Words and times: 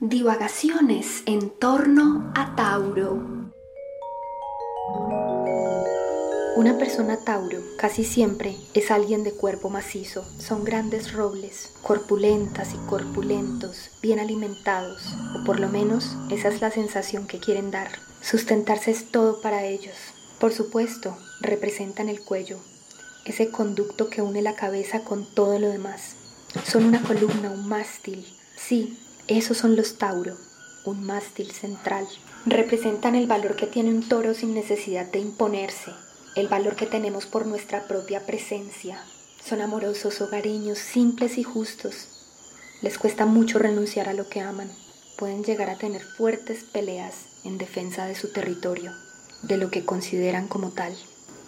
Divagaciones 0.00 1.24
en 1.26 1.50
torno 1.50 2.32
a 2.36 2.54
Tauro. 2.54 3.50
Una 6.54 6.78
persona 6.78 7.18
Tauro 7.24 7.58
casi 7.80 8.04
siempre 8.04 8.54
es 8.74 8.92
alguien 8.92 9.24
de 9.24 9.32
cuerpo 9.32 9.70
macizo. 9.70 10.24
Son 10.38 10.62
grandes 10.62 11.14
robles, 11.14 11.72
corpulentas 11.82 12.74
y 12.74 12.88
corpulentos, 12.88 13.90
bien 14.00 14.20
alimentados, 14.20 15.02
o 15.34 15.44
por 15.44 15.58
lo 15.58 15.68
menos 15.68 16.14
esa 16.30 16.46
es 16.46 16.60
la 16.60 16.70
sensación 16.70 17.26
que 17.26 17.40
quieren 17.40 17.72
dar. 17.72 17.90
Sustentarse 18.22 18.92
es 18.92 19.10
todo 19.10 19.40
para 19.42 19.64
ellos. 19.64 19.96
Por 20.38 20.52
supuesto, 20.52 21.18
representan 21.40 22.08
el 22.08 22.20
cuello, 22.20 22.60
ese 23.24 23.50
conducto 23.50 24.10
que 24.10 24.22
une 24.22 24.42
la 24.42 24.54
cabeza 24.54 25.02
con 25.02 25.26
todo 25.34 25.58
lo 25.58 25.68
demás. 25.68 26.14
Son 26.64 26.84
una 26.84 27.02
columna, 27.02 27.50
un 27.50 27.68
mástil. 27.68 28.24
Sí, 28.56 28.96
esos 29.28 29.58
son 29.58 29.76
los 29.76 29.98
Tauro, 29.98 30.36
un 30.84 31.04
mástil 31.04 31.50
central. 31.50 32.08
Representan 32.46 33.14
el 33.14 33.26
valor 33.26 33.56
que 33.56 33.66
tiene 33.66 33.90
un 33.90 34.08
toro 34.08 34.32
sin 34.32 34.54
necesidad 34.54 35.06
de 35.06 35.18
imponerse, 35.18 35.92
el 36.34 36.48
valor 36.48 36.76
que 36.76 36.86
tenemos 36.86 37.26
por 37.26 37.46
nuestra 37.46 37.86
propia 37.86 38.24
presencia. 38.24 38.98
Son 39.44 39.60
amorosos, 39.60 40.20
hogareños, 40.22 40.78
simples 40.78 41.36
y 41.36 41.42
justos. 41.42 42.08
Les 42.80 42.96
cuesta 42.96 43.26
mucho 43.26 43.58
renunciar 43.58 44.08
a 44.08 44.14
lo 44.14 44.28
que 44.28 44.40
aman. 44.40 44.70
Pueden 45.18 45.44
llegar 45.44 45.68
a 45.68 45.76
tener 45.76 46.02
fuertes 46.02 46.64
peleas 46.64 47.14
en 47.44 47.58
defensa 47.58 48.06
de 48.06 48.14
su 48.14 48.32
territorio, 48.32 48.92
de 49.42 49.58
lo 49.58 49.70
que 49.70 49.84
consideran 49.84 50.48
como 50.48 50.70
tal. 50.70 50.96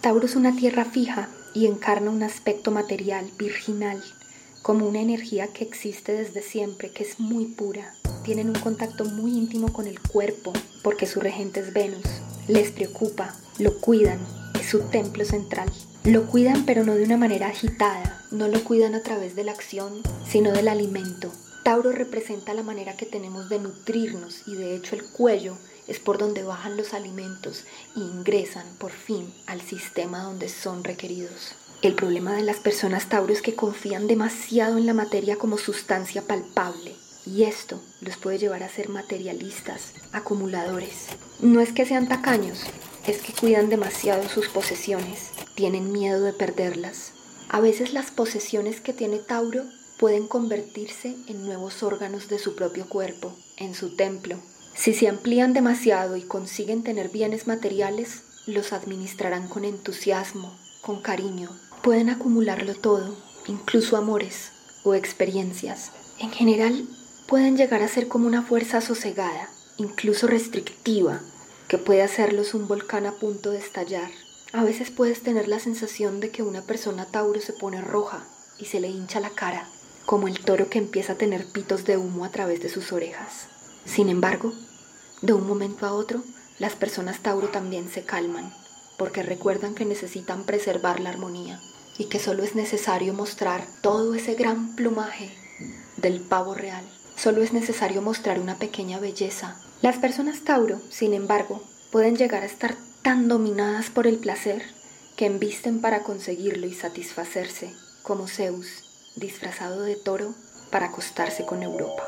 Tauro 0.01 0.25
es 0.25 0.35
una 0.35 0.55
tierra 0.55 0.85
fija 0.85 1.29
y 1.53 1.65
encarna 1.65 2.11
un 2.11 2.21
aspecto 2.21 2.69
material, 2.69 3.31
virginal, 3.37 4.03
como 4.61 4.87
una 4.87 5.01
energía 5.01 5.47
que 5.47 5.63
existe 5.63 6.13
desde 6.13 6.41
siempre, 6.41 6.91
que 6.91 7.03
es 7.03 7.19
muy 7.19 7.45
pura. 7.45 7.95
Tienen 8.23 8.49
un 8.49 8.59
contacto 8.59 9.05
muy 9.05 9.31
íntimo 9.31 9.73
con 9.73 9.87
el 9.87 9.99
cuerpo, 9.99 10.53
porque 10.83 11.07
su 11.07 11.19
regente 11.19 11.59
es 11.61 11.73
Venus. 11.73 12.05
Les 12.47 12.71
preocupa, 12.71 13.35
lo 13.57 13.79
cuidan, 13.79 14.19
su 14.63 14.79
templo 14.79 15.25
central. 15.25 15.69
Lo 16.03 16.25
cuidan 16.25 16.65
pero 16.65 16.83
no 16.83 16.95
de 16.95 17.03
una 17.03 17.17
manera 17.17 17.47
agitada, 17.47 18.23
no 18.31 18.47
lo 18.47 18.63
cuidan 18.63 18.95
a 18.95 19.03
través 19.03 19.35
de 19.35 19.43
la 19.43 19.51
acción, 19.51 20.01
sino 20.27 20.51
del 20.51 20.67
alimento. 20.67 21.31
Tauro 21.63 21.91
representa 21.91 22.53
la 22.53 22.63
manera 22.63 22.95
que 22.95 23.05
tenemos 23.05 23.49
de 23.49 23.59
nutrirnos 23.59 24.47
y 24.47 24.55
de 24.55 24.75
hecho 24.75 24.95
el 24.95 25.03
cuello 25.03 25.57
es 25.87 25.99
por 25.99 26.17
donde 26.17 26.43
bajan 26.43 26.77
los 26.77 26.93
alimentos 26.93 27.65
e 27.95 27.99
ingresan 27.99 28.65
por 28.77 28.91
fin 28.91 29.31
al 29.45 29.61
sistema 29.61 30.23
donde 30.23 30.49
son 30.49 30.83
requeridos. 30.83 31.55
El 31.81 31.95
problema 31.95 32.33
de 32.33 32.43
las 32.43 32.57
personas 32.57 33.09
Tauro 33.09 33.33
es 33.33 33.41
que 33.41 33.55
confían 33.55 34.05
demasiado 34.05 34.77
en 34.77 34.85
la 34.85 34.93
materia 34.93 35.37
como 35.37 35.57
sustancia 35.57 36.21
palpable 36.21 36.93
y 37.25 37.43
esto 37.43 37.81
los 38.01 38.17
puede 38.17 38.37
llevar 38.37 38.61
a 38.61 38.69
ser 38.69 38.89
materialistas, 38.89 39.93
acumuladores. 40.11 41.07
No 41.39 41.59
es 41.59 41.71
que 41.71 41.87
sean 41.87 42.07
tacaños, 42.07 42.59
es 43.07 43.23
que 43.23 43.33
cuidan 43.33 43.69
demasiado 43.69 44.29
sus 44.29 44.47
posesiones, 44.47 45.29
tienen 45.55 45.91
miedo 45.91 46.21
de 46.23 46.33
perderlas. 46.33 47.13
A 47.49 47.59
veces 47.59 47.93
las 47.93 48.11
posesiones 48.11 48.79
que 48.79 48.93
tiene 48.93 49.17
Tauro 49.17 49.63
pueden 49.99 50.27
convertirse 50.27 51.15
en 51.27 51.43
nuevos 51.45 51.81
órganos 51.81 52.27
de 52.27 52.37
su 52.37 52.55
propio 52.55 52.87
cuerpo, 52.87 53.35
en 53.57 53.73
su 53.73 53.95
templo. 53.95 54.39
Si 54.75 54.93
se 54.93 55.07
amplían 55.07 55.53
demasiado 55.53 56.15
y 56.15 56.21
consiguen 56.21 56.83
tener 56.83 57.09
bienes 57.09 57.47
materiales, 57.47 58.21
los 58.45 58.71
administrarán 58.71 59.47
con 59.47 59.65
entusiasmo, 59.65 60.55
con 60.81 61.01
cariño. 61.01 61.49
Pueden 61.81 62.11
acumularlo 62.11 62.75
todo, 62.75 63.15
incluso 63.47 63.97
amores 63.97 64.51
o 64.83 64.93
experiencias. 64.93 65.91
En 66.19 66.29
general, 66.29 66.87
pueden 67.27 67.57
llegar 67.57 67.81
a 67.81 67.87
ser 67.87 68.07
como 68.07 68.27
una 68.27 68.43
fuerza 68.43 68.81
sosegada, 68.81 69.49
incluso 69.77 70.27
restrictiva, 70.27 71.21
que 71.67 71.79
puede 71.79 72.03
hacerlos 72.03 72.53
un 72.53 72.67
volcán 72.67 73.07
a 73.07 73.13
punto 73.13 73.49
de 73.49 73.57
estallar. 73.57 74.11
A 74.53 74.63
veces 74.63 74.91
puedes 74.91 75.23
tener 75.23 75.47
la 75.47 75.57
sensación 75.57 76.19
de 76.19 76.29
que 76.29 76.43
una 76.43 76.61
persona 76.61 77.07
Tauro 77.07 77.41
se 77.41 77.53
pone 77.53 77.81
roja 77.81 78.27
y 78.59 78.65
se 78.65 78.79
le 78.79 78.89
hincha 78.89 79.19
la 79.19 79.31
cara, 79.31 79.67
como 80.05 80.27
el 80.27 80.39
toro 80.39 80.69
que 80.69 80.77
empieza 80.77 81.13
a 81.13 81.17
tener 81.17 81.47
pitos 81.47 81.83
de 81.85 81.97
humo 81.97 82.25
a 82.25 82.29
través 82.29 82.61
de 82.61 82.69
sus 82.69 82.91
orejas. 82.91 83.47
Sin 83.85 84.09
embargo, 84.09 84.53
de 85.23 85.33
un 85.33 85.47
momento 85.47 85.87
a 85.87 85.93
otro, 85.93 86.21
las 86.59 86.75
personas 86.75 87.21
Tauro 87.23 87.47
también 87.47 87.89
se 87.89 88.03
calman, 88.03 88.53
porque 88.99 89.23
recuerdan 89.23 89.73
que 89.73 89.85
necesitan 89.85 90.43
preservar 90.43 90.99
la 90.99 91.09
armonía 91.09 91.59
y 91.97 92.05
que 92.05 92.19
solo 92.19 92.43
es 92.43 92.55
necesario 92.55 93.13
mostrar 93.13 93.65
todo 93.81 94.15
ese 94.15 94.35
gran 94.35 94.75
plumaje 94.75 95.31
del 95.97 96.19
pavo 96.21 96.53
real. 96.53 96.83
Solo 97.15 97.41
es 97.43 97.53
necesario 97.53 98.01
mostrar 98.01 98.39
una 98.39 98.57
pequeña 98.57 98.99
belleza 98.99 99.57
las 99.81 99.97
personas 99.97 100.41
Tauro, 100.43 100.79
sin 100.91 101.15
embargo, 101.15 101.59
pueden 101.91 102.15
llegar 102.15 102.43
a 102.43 102.45
estar 102.45 102.75
tan 103.01 103.27
dominadas 103.27 103.89
por 103.89 104.05
el 104.05 104.17
placer 104.17 104.61
que 105.15 105.25
embisten 105.25 105.81
para 105.81 106.03
conseguirlo 106.03 106.67
y 106.67 106.73
satisfacerse, 106.75 107.73
como 108.03 108.27
Zeus, 108.27 108.67
disfrazado 109.15 109.81
de 109.81 109.95
toro, 109.95 110.35
para 110.69 110.87
acostarse 110.87 111.47
con 111.47 111.63
Europa. 111.63 112.03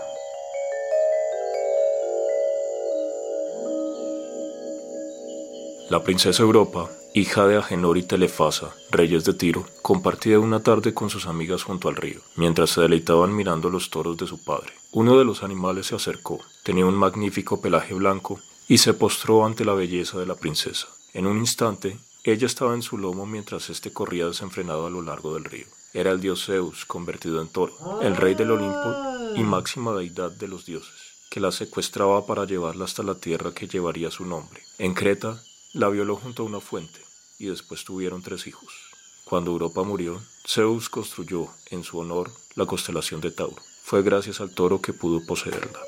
La 5.89 6.03
princesa 6.03 6.43
Europa 6.43 6.91
hija 7.15 7.45
de 7.45 7.57
Agenor 7.57 7.99
y 7.99 8.03
Telefasa, 8.03 8.73
reyes 8.89 9.23
de 9.23 9.35
Tiro, 9.35 9.65
compartía 9.83 10.39
una 10.39 10.63
tarde 10.63 10.95
con 10.95 11.11
sus 11.11 11.27
amigas 11.27 11.61
junto 11.61 11.87
al 11.87 11.95
río, 11.95 12.21
mientras 12.35 12.71
se 12.71 12.81
deleitaban 12.81 13.35
mirando 13.35 13.69
los 13.69 13.91
toros 13.91 14.17
de 14.17 14.25
su 14.25 14.43
padre. 14.43 14.73
Uno 14.91 15.17
de 15.19 15.25
los 15.25 15.43
animales 15.43 15.87
se 15.87 15.95
acercó, 15.95 16.39
tenía 16.63 16.87
un 16.87 16.95
magnífico 16.95 17.61
pelaje 17.61 17.93
blanco, 17.93 18.39
y 18.67 18.79
se 18.79 18.93
postró 18.95 19.45
ante 19.45 19.63
la 19.63 19.73
belleza 19.73 20.17
de 20.17 20.25
la 20.25 20.35
princesa. 20.35 20.87
En 21.13 21.27
un 21.27 21.37
instante, 21.37 21.99
ella 22.23 22.47
estaba 22.47 22.73
en 22.73 22.81
su 22.81 22.97
lomo 22.97 23.27
mientras 23.27 23.69
éste 23.69 23.93
corría 23.93 24.25
desenfrenado 24.25 24.87
a 24.87 24.89
lo 24.89 25.01
largo 25.03 25.35
del 25.35 25.43
río. 25.43 25.67
Era 25.93 26.11
el 26.11 26.19
dios 26.19 26.45
Zeus 26.45 26.85
convertido 26.85 27.41
en 27.41 27.49
toro, 27.49 28.01
el 28.01 28.15
rey 28.15 28.33
del 28.33 28.51
Olimpo 28.51 29.35
y 29.35 29.43
máxima 29.43 29.93
deidad 29.93 30.31
de 30.31 30.47
los 30.47 30.65
dioses, 30.65 31.27
que 31.29 31.39
la 31.39 31.51
secuestraba 31.51 32.25
para 32.25 32.45
llevarla 32.45 32.85
hasta 32.85 33.03
la 33.03 33.15
tierra 33.15 33.53
que 33.53 33.67
llevaría 33.67 34.09
su 34.09 34.25
nombre. 34.25 34.63
En 34.79 34.95
Creta, 34.95 35.39
la 35.73 35.89
violó 35.89 36.15
junto 36.15 36.43
a 36.43 36.45
una 36.45 36.59
fuente 36.59 36.99
y 37.39 37.47
después 37.47 37.83
tuvieron 37.83 38.21
tres 38.21 38.45
hijos. 38.45 38.71
Cuando 39.25 39.51
Europa 39.51 39.83
murió, 39.83 40.21
Zeus 40.47 40.87
construyó 40.87 41.47
en 41.71 41.83
su 41.83 41.97
honor 41.97 42.31
la 42.55 42.67
constelación 42.67 43.21
de 43.21 43.31
Tauro. 43.31 43.61
Fue 43.83 44.03
gracias 44.03 44.39
al 44.39 44.53
toro 44.53 44.81
que 44.81 44.93
pudo 44.93 45.25
poseerla. 45.25 45.79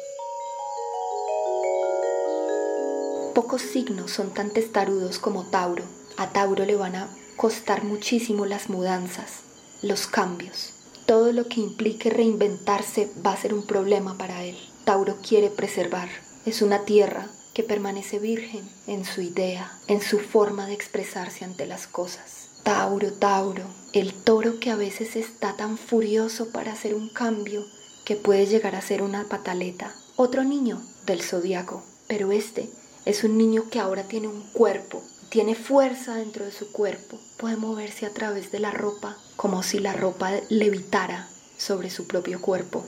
Pocos 3.35 3.61
signos 3.61 4.11
son 4.11 4.33
tan 4.33 4.51
testarudos 4.51 5.19
como 5.19 5.45
Tauro. 5.49 5.83
A 6.17 6.31
Tauro 6.31 6.65
le 6.65 6.75
van 6.75 6.95
a 6.95 7.09
costar 7.35 7.83
muchísimo 7.83 8.45
las 8.45 8.69
mudanzas, 8.69 9.41
los 9.83 10.07
cambios. 10.07 10.73
Todo 11.05 11.31
lo 11.31 11.47
que 11.47 11.59
implique 11.59 12.09
reinventarse 12.09 13.11
va 13.23 13.33
a 13.33 13.37
ser 13.37 13.53
un 13.53 13.67
problema 13.67 14.17
para 14.17 14.43
él. 14.43 14.57
Tauro 14.83 15.17
quiere 15.17 15.49
preservar. 15.49 16.09
Es 16.45 16.61
una 16.61 16.85
tierra 16.85 17.29
que 17.55 17.63
permanece 17.63 18.19
virgen 18.19 18.69
en 18.85 19.05
su 19.05 19.21
idea, 19.21 19.71
en 19.87 20.01
su 20.01 20.19
forma 20.19 20.67
de 20.67 20.73
expresarse 20.73 21.45
ante 21.45 21.65
las 21.65 21.87
cosas. 21.87 22.49
Tauro, 22.63 23.13
Tauro, 23.13 23.63
el 23.93 24.13
toro 24.13 24.59
que 24.59 24.71
a 24.71 24.75
veces 24.75 25.15
está 25.15 25.55
tan 25.55 25.77
furioso 25.77 26.51
para 26.51 26.73
hacer 26.73 26.93
un 26.93 27.07
cambio 27.07 27.65
que 28.03 28.17
puede 28.17 28.45
llegar 28.45 28.75
a 28.75 28.81
ser 28.81 29.01
una 29.01 29.23
pataleta. 29.29 29.95
Otro 30.17 30.43
niño 30.43 30.81
del 31.05 31.21
zodiaco, 31.21 31.81
pero 32.07 32.33
este 32.33 32.69
es 33.05 33.23
un 33.23 33.37
niño 33.37 33.69
que 33.69 33.79
ahora 33.79 34.03
tiene 34.03 34.27
un 34.27 34.41
cuerpo, 34.51 35.01
tiene 35.29 35.55
fuerza 35.55 36.15
dentro 36.15 36.43
de 36.43 36.51
su 36.51 36.73
cuerpo, 36.73 37.17
puede 37.37 37.55
moverse 37.55 38.05
a 38.05 38.13
través 38.13 38.51
de 38.51 38.59
la 38.59 38.71
ropa 38.71 39.17
como 39.37 39.63
si 39.63 39.79
la 39.79 39.93
ropa 39.93 40.31
levitara 40.49 41.29
sobre 41.57 41.89
su 41.89 42.05
propio 42.05 42.41
cuerpo. 42.41 42.83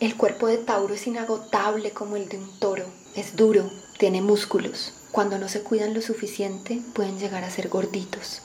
El 0.00 0.16
cuerpo 0.16 0.48
de 0.48 0.58
Tauro 0.58 0.94
es 0.94 1.06
inagotable 1.06 1.92
como 1.92 2.16
el 2.16 2.28
de 2.28 2.38
un 2.38 2.58
toro, 2.58 2.86
es 3.14 3.36
duro, 3.36 3.70
tiene 4.02 4.20
músculos. 4.20 4.92
Cuando 5.12 5.38
no 5.38 5.48
se 5.48 5.62
cuidan 5.62 5.94
lo 5.94 6.02
suficiente, 6.02 6.82
pueden 6.92 7.20
llegar 7.20 7.44
a 7.44 7.50
ser 7.50 7.68
gorditos. 7.68 8.42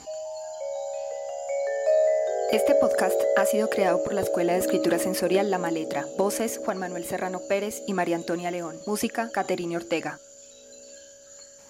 Este 2.52 2.76
podcast 2.76 3.20
ha 3.36 3.44
sido 3.44 3.68
creado 3.68 4.00
por 4.04 4.14
la 4.14 4.20
Escuela 4.20 4.52
de 4.52 4.60
Escritura 4.60 5.00
Sensorial 5.00 5.50
La 5.50 5.58
Maletra. 5.58 6.06
Voces 6.16 6.60
Juan 6.64 6.78
Manuel 6.78 7.04
Serrano 7.04 7.40
Pérez 7.48 7.82
y 7.88 7.92
María 7.92 8.14
Antonia 8.14 8.52
León. 8.52 8.76
Música 8.86 9.30
Caterine 9.32 9.76
Ortega. 9.76 10.20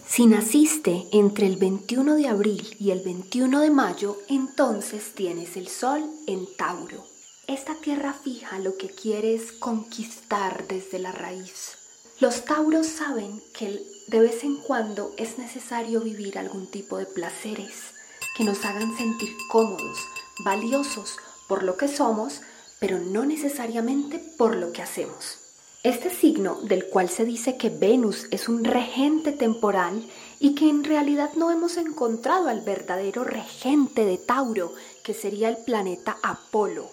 Si 0.06 0.26
naciste 0.26 1.06
entre 1.12 1.46
el 1.46 1.56
21 1.56 2.16
de 2.16 2.28
abril 2.28 2.76
y 2.78 2.90
el 2.90 3.00
21 3.00 3.58
de 3.58 3.70
mayo, 3.70 4.18
entonces 4.28 5.14
tienes 5.14 5.56
el 5.56 5.68
sol 5.68 6.04
en 6.26 6.44
Tauro. 6.58 7.06
Esta 7.46 7.74
tierra 7.74 8.12
fija 8.12 8.58
lo 8.58 8.76
que 8.76 8.90
quiere 8.90 9.34
es 9.34 9.50
conquistar 9.52 10.66
desde 10.68 10.98
la 10.98 11.12
raíz. 11.12 11.77
Los 12.20 12.44
tauros 12.44 12.88
saben 12.88 13.40
que 13.52 13.80
de 14.08 14.18
vez 14.18 14.42
en 14.42 14.56
cuando 14.56 15.14
es 15.16 15.38
necesario 15.38 16.00
vivir 16.00 16.36
algún 16.36 16.66
tipo 16.66 16.96
de 16.98 17.06
placeres 17.06 17.94
que 18.36 18.42
nos 18.42 18.64
hagan 18.64 18.96
sentir 18.96 19.30
cómodos, 19.48 19.98
valiosos 20.44 21.16
por 21.46 21.62
lo 21.62 21.76
que 21.76 21.86
somos, 21.86 22.40
pero 22.80 22.98
no 22.98 23.24
necesariamente 23.24 24.18
por 24.36 24.56
lo 24.56 24.72
que 24.72 24.82
hacemos. 24.82 25.38
Este 25.84 26.10
signo, 26.10 26.60
del 26.62 26.88
cual 26.88 27.08
se 27.08 27.24
dice 27.24 27.56
que 27.56 27.70
Venus 27.70 28.26
es 28.32 28.48
un 28.48 28.64
regente 28.64 29.30
temporal 29.30 30.04
y 30.40 30.56
que 30.56 30.68
en 30.68 30.82
realidad 30.82 31.30
no 31.36 31.52
hemos 31.52 31.76
encontrado 31.76 32.48
al 32.48 32.62
verdadero 32.62 33.22
regente 33.22 34.04
de 34.04 34.18
Tauro, 34.18 34.74
que 35.04 35.14
sería 35.14 35.48
el 35.48 35.58
planeta 35.58 36.18
Apolo. 36.24 36.90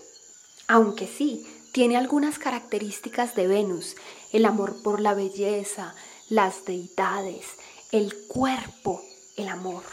Aunque 0.68 1.08
sí, 1.08 1.48
tiene 1.76 1.98
algunas 1.98 2.40
características 2.40 3.36
de 3.36 3.48
Venus, 3.48 3.98
el 4.32 4.46
amor 4.46 4.82
por 4.82 5.02
la 5.02 5.14
belleza, 5.14 5.94
las 6.30 6.64
deidades, 6.64 7.48
el 7.92 8.16
cuerpo, 8.30 9.02
el 9.36 9.50
amor. 9.50 9.84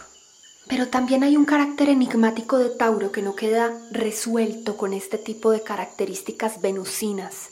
Pero 0.68 0.86
también 0.86 1.24
hay 1.24 1.36
un 1.36 1.44
carácter 1.44 1.88
enigmático 1.88 2.58
de 2.58 2.70
Tauro 2.70 3.10
que 3.10 3.20
no 3.20 3.34
queda 3.34 3.76
resuelto 3.90 4.76
con 4.76 4.92
este 4.92 5.18
tipo 5.18 5.50
de 5.50 5.64
características 5.64 6.60
venusinas. 6.60 7.48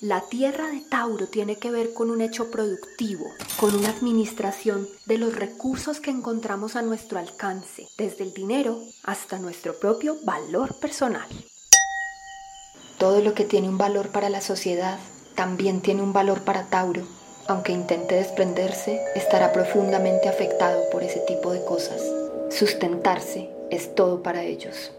La 0.00 0.22
tierra 0.22 0.68
de 0.68 0.80
Tauro 0.80 1.26
tiene 1.26 1.56
que 1.56 1.70
ver 1.70 1.92
con 1.92 2.08
un 2.08 2.22
hecho 2.22 2.50
productivo, 2.50 3.26
con 3.60 3.74
una 3.74 3.90
administración 3.90 4.88
de 5.04 5.18
los 5.18 5.36
recursos 5.36 6.00
que 6.00 6.10
encontramos 6.10 6.74
a 6.74 6.80
nuestro 6.80 7.18
alcance, 7.18 7.86
desde 7.98 8.24
el 8.24 8.32
dinero 8.32 8.80
hasta 9.02 9.38
nuestro 9.38 9.78
propio 9.78 10.16
valor 10.24 10.74
personal. 10.80 11.28
Todo 12.98 13.20
lo 13.20 13.34
que 13.34 13.44
tiene 13.44 13.68
un 13.68 13.78
valor 13.78 14.08
para 14.08 14.28
la 14.30 14.40
sociedad 14.40 14.98
también 15.34 15.80
tiene 15.80 16.02
un 16.02 16.12
valor 16.12 16.42
para 16.42 16.64
Tauro. 16.64 17.02
Aunque 17.46 17.72
intente 17.72 18.14
desprenderse, 18.14 19.00
estará 19.14 19.52
profundamente 19.52 20.28
afectado 20.28 20.80
por 20.90 21.02
ese 21.02 21.20
tipo 21.20 21.52
de 21.52 21.64
cosas. 21.64 22.02
Sustentarse 22.50 23.50
es 23.70 23.94
todo 23.94 24.22
para 24.22 24.44
ellos. 24.44 24.92